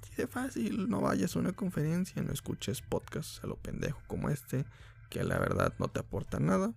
Así 0.00 0.14
de 0.16 0.26
fácil. 0.26 0.88
No 0.88 1.00
vayas 1.00 1.36
a 1.36 1.38
una 1.38 1.52
conferencia, 1.52 2.22
no 2.22 2.32
escuches 2.32 2.82
podcasts 2.82 3.42
a 3.42 3.46
lo 3.46 3.56
pendejo 3.56 4.00
como 4.06 4.28
este, 4.28 4.64
que 5.08 5.24
la 5.24 5.38
verdad 5.38 5.74
no 5.78 5.88
te 5.88 6.00
aporta 6.00 6.40
nada. 6.40 6.74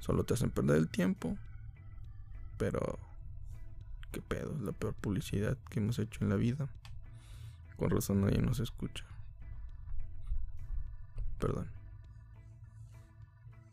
Solo 0.00 0.24
te 0.24 0.34
hacen 0.34 0.50
perder 0.50 0.76
el 0.76 0.88
tiempo. 0.88 1.36
Pero, 2.58 2.98
qué 4.12 4.22
pedo, 4.22 4.54
es 4.54 4.62
la 4.62 4.72
peor 4.72 4.94
publicidad 4.94 5.56
que 5.70 5.80
hemos 5.80 5.98
hecho 5.98 6.22
en 6.22 6.30
la 6.30 6.36
vida. 6.36 6.68
Con 7.76 7.90
razón 7.90 8.22
nadie 8.22 8.40
nos 8.40 8.60
escucha. 8.60 9.04
Perdón. 11.38 11.68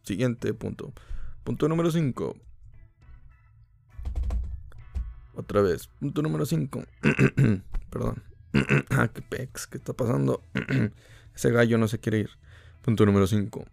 Siguiente 0.04 0.54
punto. 0.54 0.92
Punto 1.44 1.70
número 1.70 1.90
5. 1.90 2.36
Otra 5.36 5.62
vez. 5.62 5.88
Punto 6.00 6.22
número 6.22 6.46
5. 6.46 6.84
Perdón. 7.90 8.24
ah, 8.90 9.08
qué 9.08 9.22
pex. 9.22 9.68
¿Qué 9.68 9.78
está 9.78 9.94
pasando? 9.94 10.44
Ese 11.36 11.52
gallo 11.52 11.78
no 11.78 11.88
se 11.88 12.00
quiere 12.00 12.20
ir. 12.20 12.30
Punto 12.82 13.06
número 13.06 13.28
5. 13.28 13.66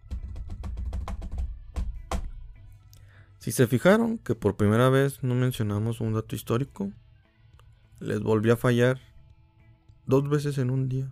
Si 3.41 3.51
se 3.51 3.65
fijaron 3.65 4.19
que 4.19 4.35
por 4.35 4.55
primera 4.55 4.89
vez 4.89 5.23
no 5.23 5.33
mencionamos 5.33 5.99
un 5.99 6.13
dato 6.13 6.35
histórico, 6.35 6.91
les 7.99 8.21
volví 8.21 8.51
a 8.51 8.55
fallar 8.55 8.99
dos 10.05 10.29
veces 10.29 10.59
en 10.59 10.69
un 10.69 10.87
día. 10.87 11.11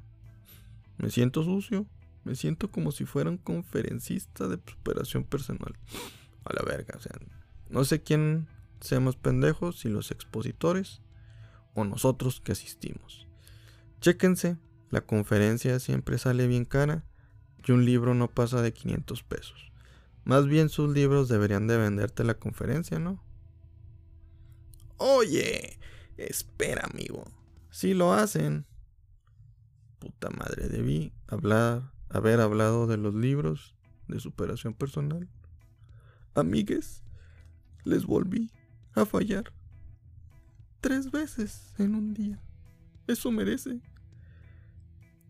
Me 0.99 1.10
siento 1.10 1.41
sucio, 1.41 1.88
me 2.25 2.36
siento 2.36 2.69
como 2.69 2.91
si 2.91 3.06
fuera 3.06 3.32
un 3.32 3.39
conferencista 3.39 4.47
de 4.47 4.60
superación 4.63 5.23
personal. 5.23 5.73
A 6.45 6.54
la 6.54 6.62
verga, 6.62 6.93
o 6.97 7.01
sea, 7.01 7.13
no 7.67 7.84
sé 7.84 8.04
quién 8.04 8.47
sea 8.80 8.99
más 8.99 9.17
si 9.73 9.89
los 9.89 10.12
expositores 10.12 11.01
o 11.73 11.84
nosotros 11.84 12.41
que 12.41 12.51
asistimos. 12.51 13.25
Chéquense, 14.01 14.60
la 14.91 15.01
conferencia 15.01 15.80
siempre 15.80 16.19
sale 16.19 16.45
bien 16.45 16.65
cara 16.65 17.04
y 17.65 17.71
un 17.71 17.86
libro 17.86 18.13
no 18.13 18.27
pasa 18.27 18.62
de 18.62 18.71
500 18.71 19.23
pesos. 19.23 19.68
Más 20.30 20.46
bien 20.46 20.70
sus 20.70 20.94
libros 20.94 21.28
deberían 21.28 21.65
de 21.65 21.76
venderte 21.76 22.24
la 22.24 22.36
conferencia, 22.36 23.00
¿no? 23.00 23.20
Oye, 24.98 25.80
espera 26.18 26.86
amigo. 26.86 27.26
Si 27.72 27.96
lo 27.96 28.13
hacen, 28.13 28.68
puta 29.98 30.30
madre, 30.30 30.70
debí 30.70 31.13
hablar, 31.26 31.94
haber 32.10 32.42
hablado 32.42 32.86
de 32.86 32.98
los 32.98 33.15
libros 33.15 33.76
de 34.08 34.20
superación 34.20 34.76
personal. 34.76 35.28
Amigues, 36.36 37.02
les 37.84 38.06
volví 38.06 38.52
a 38.94 39.06
fallar 39.06 39.52
tres 40.80 41.10
veces 41.10 41.74
en 41.80 41.96
un 41.96 42.13
día. 42.13 42.39
Eso 43.08 43.32
merece 43.32 43.82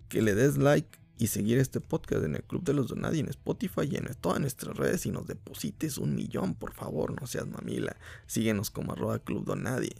que 0.10 0.22
le 0.22 0.36
des 0.36 0.58
like 0.58 0.99
y 1.20 1.28
seguir 1.28 1.60
este 1.60 1.82
podcast 1.82 2.24
en 2.24 2.36
el 2.36 2.44
Club 2.44 2.64
de 2.64 2.74
los 2.74 2.88
Donadi 2.88 3.20
en 3.20 3.30
Spotify 3.30 3.82
y 3.92 3.98
en 3.98 4.08
todas 4.20 4.40
nuestras 4.40 4.76
redes 4.76 5.06
y 5.06 5.12
nos 5.12 5.28
deposites 5.28 6.00
un 6.00 6.16
millón, 6.16 6.56
por 6.56 6.74
favor, 6.74 7.20
no 7.20 7.28
seas 7.28 7.46
mamila. 7.46 7.96
Síguenos 8.26 8.72
como 8.72 8.94
arroba 8.94 9.20
Club 9.20 9.46
Donadi. 9.46 9.92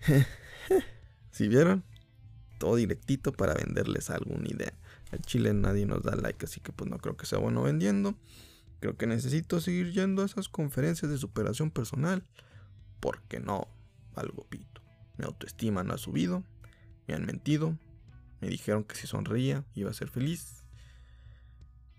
¿Si 1.30 1.48
vieron? 1.48 1.82
todo 2.58 2.76
directito 2.76 3.32
para 3.32 3.54
venderles 3.54 4.10
alguna 4.10 4.48
idea. 4.48 4.72
Al 5.12 5.20
chile 5.20 5.52
nadie 5.54 5.86
nos 5.86 6.02
da 6.02 6.16
like, 6.16 6.44
así 6.46 6.60
que 6.60 6.72
pues 6.72 6.90
no 6.90 6.98
creo 6.98 7.16
que 7.16 7.26
sea 7.26 7.38
bueno 7.38 7.62
vendiendo. 7.62 8.14
Creo 8.80 8.96
que 8.96 9.06
necesito 9.06 9.60
seguir 9.60 9.92
yendo 9.92 10.22
a 10.22 10.26
esas 10.26 10.48
conferencias 10.48 11.10
de 11.10 11.18
superación 11.18 11.70
personal. 11.70 12.24
Porque 13.00 13.40
no 13.40 13.68
valgo 14.14 14.44
pito. 14.48 14.82
Mi 15.18 15.24
autoestima 15.24 15.84
no 15.84 15.94
ha 15.94 15.98
subido. 15.98 16.42
Me 17.06 17.14
han 17.14 17.24
mentido. 17.24 17.78
Me 18.40 18.48
dijeron 18.48 18.84
que 18.84 18.96
si 18.96 19.06
sonreía 19.06 19.64
iba 19.74 19.90
a 19.90 19.94
ser 19.94 20.08
feliz. 20.08 20.64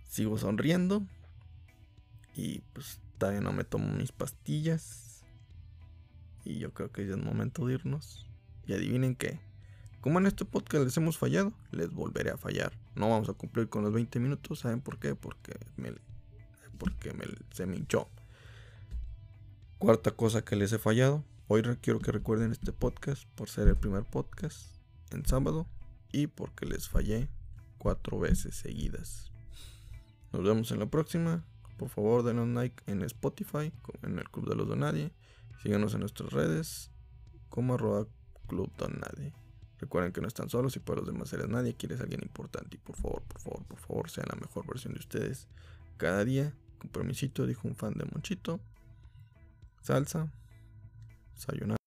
Sigo 0.08 0.38
sonriendo. 0.38 1.06
Y 2.36 2.60
pues 2.74 3.00
todavía 3.18 3.42
no 3.42 3.52
me 3.52 3.64
tomo 3.64 3.92
mis 3.94 4.12
pastillas. 4.12 5.24
Y 6.44 6.60
yo 6.60 6.74
creo 6.74 6.92
que 6.92 7.06
ya 7.06 7.16
es 7.16 7.18
momento 7.18 7.66
de 7.66 7.74
irnos. 7.74 8.28
Y 8.68 8.74
adivinen 8.74 9.16
qué. 9.16 9.40
Como 10.02 10.20
en 10.20 10.28
este 10.28 10.46
podcast 10.46 10.86
les 10.86 10.96
hemos 10.98 11.18
fallado, 11.18 11.54
les 11.72 11.92
volveré 11.92 12.30
a 12.30 12.38
fallar. 12.38 12.72
No 12.96 13.10
vamos 13.10 13.30
a 13.30 13.34
cumplir 13.34 13.68
con 13.68 13.84
los 13.84 13.94
20 13.94 14.20
minutos. 14.20 14.60
¿Saben 14.60 14.82
por 14.82 15.00
qué? 15.00 15.16
Porque, 15.16 15.58
me, 15.76 15.94
porque 16.78 17.14
me, 17.14 17.26
se 17.52 17.66
me 17.66 17.78
hinchó. 17.78 18.08
Cuarta 19.80 20.12
cosa 20.12 20.46
que 20.46 20.56
les 20.56 20.72
he 20.72 20.78
fallado. 20.78 21.24
Hoy 21.48 21.64
quiero 21.82 22.00
que 22.00 22.12
recuerden 22.12 22.52
este 22.52 22.72
podcast 22.72 23.26
por 23.36 23.50
ser 23.50 23.68
el 23.68 23.78
primer 23.78 24.04
podcast 24.04 24.68
en 25.12 25.26
sábado 25.26 25.66
y 26.12 26.28
porque 26.28 26.66
les 26.66 26.90
fallé 26.90 27.30
cuatro 27.78 28.20
veces 28.20 28.56
seguidas. 28.56 29.32
Nos 30.32 30.44
vemos 30.44 30.72
en 30.72 30.80
la 30.80 30.88
próxima. 30.88 31.44
Por 31.78 31.90
favor, 31.90 32.26
un 32.26 32.56
like 32.56 32.84
en 32.88 33.04
Spotify, 33.04 33.72
en 34.02 34.18
el 34.18 34.30
Club 34.30 34.50
de 34.50 34.56
los 34.56 34.68
Donadie. 34.68 35.12
Síganos 35.62 35.94
en 35.94 36.02
nuestras 36.02 36.32
redes 36.32 36.92
como 37.50 37.76
arroba 37.76 38.08
Club 38.48 38.72
Donadie. 38.78 39.34
Recuerden 39.80 40.12
que 40.12 40.22
no 40.22 40.28
están 40.28 40.50
solos 40.50 40.76
y 40.76 40.80
para 40.80 41.02
los 41.02 41.08
demás 41.08 41.30
seres 41.30 41.48
nadie, 41.48 41.76
quieres 41.76 42.02
alguien 42.02 42.22
importante. 42.24 42.78
Y 42.78 42.80
por 42.80 42.96
favor, 42.96 43.22
por 43.24 43.40
favor, 43.40 43.64
por 43.66 43.80
favor, 43.80 44.10
sean 44.10 44.28
la 44.30 44.40
mejor 44.40 44.66
versión 44.66 44.94
de 44.94 45.00
ustedes. 45.00 45.48
Cada 45.98 46.26
día, 46.26 46.54
compromisito, 46.80 47.46
dijo 47.46 47.68
un 47.68 47.76
fan 47.76 47.94
de 47.94 48.06
Monchito. 48.06 48.60
Salsa. 49.82 50.32
Sayonara. 51.36 51.87